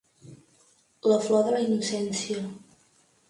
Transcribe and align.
La 1.11 1.19
flor 1.27 1.45
de 1.49 1.53
la 1.57 1.61
innocència. 1.67 2.41